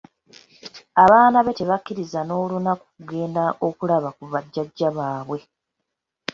[1.03, 5.39] Abaana be tabakkiriza n'olunaku kugenda okulaba ku bajajjaabwe.